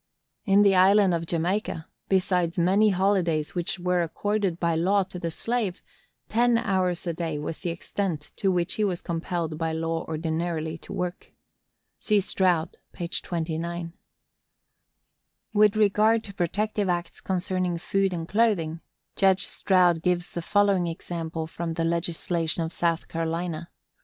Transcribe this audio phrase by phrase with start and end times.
[0.45, 5.29] In the Island of Jamaica, besides many holidays which were accorded by law to the
[5.29, 5.79] slave,
[6.27, 10.79] ten hours a day was the extent to which he was compelled by law ordinarily
[10.79, 13.09] to work.—See Stroud, p.
[13.09, 13.93] 29.
[15.53, 18.81] With regard to protective acts concerning food and clothing,
[19.15, 23.69] Judge Stroud gives the following example from the legislation of South Carolina.